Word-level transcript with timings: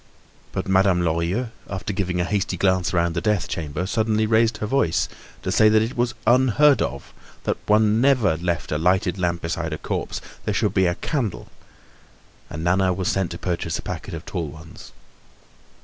But 0.51 0.67
Madame 0.67 1.01
Lorilleux, 1.03 1.49
after 1.69 1.93
giving 1.93 2.19
a 2.19 2.23
hasty 2.25 2.57
glance 2.57 2.91
round 2.91 3.13
the 3.13 3.21
death 3.21 3.47
chamber, 3.47 3.85
suddenly 3.85 4.25
raised 4.25 4.57
her 4.57 4.65
voice 4.65 5.07
to 5.43 5.51
say 5.51 5.69
that 5.69 5.83
it 5.83 5.95
was 5.95 6.15
unheard 6.25 6.81
of, 6.81 7.13
that 7.43 7.57
one 7.67 8.01
never 8.01 8.35
left 8.35 8.71
a 8.71 8.79
lighted 8.79 9.19
lamp 9.19 9.43
beside 9.43 9.73
a 9.73 9.77
corpse; 9.77 10.19
there 10.43 10.55
should 10.55 10.73
be 10.73 10.87
a 10.87 10.95
candle, 10.95 11.49
and 12.49 12.63
Nana 12.63 12.91
was 12.95 13.09
sent 13.09 13.29
to 13.29 13.37
purchase 13.37 13.77
a 13.77 13.83
packet 13.83 14.15
of 14.15 14.25
tall 14.25 14.47
ones. 14.47 14.91